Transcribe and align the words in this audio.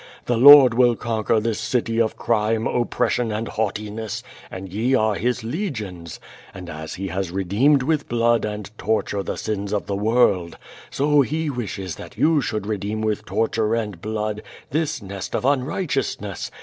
The 0.25 0.35
Lord 0.35 0.73
will 0.73 0.95
con 0.95 1.23
quer 1.25 1.39
this 1.39 1.59
city 1.59 2.01
of 2.01 2.17
crime, 2.17 2.65
oppression, 2.65 3.31
and' 3.31 3.47
haughtiness, 3.47 4.23
and 4.49 4.67
ye 4.73 4.95
are 4.95 5.13
his 5.13 5.43
legions. 5.43 6.19
And 6.55 6.71
as 6.71 6.95
He 6.95 7.09
has 7.09 7.29
redeemed 7.29 7.83
with 7.83 8.09
blood 8.09 8.43
and 8.43 8.71
tor 8.79 9.03
ture 9.03 9.21
the 9.21 9.37
sins 9.37 9.71
of 9.71 9.85
the 9.85 9.95
world, 9.95 10.57
so 10.89 11.21
He 11.21 11.51
wishes 11.51 11.97
that 11.97 12.17
you 12.17 12.41
should 12.41 12.65
re 12.65 12.77
deem 12.77 13.01
with 13.01 13.25
torture 13.25 13.75
and 13.75 14.01
blood 14.01 14.41
this 14.71 15.03
nest 15.03 15.35
of 15.35 15.45
unrighteousness. 15.45 16.49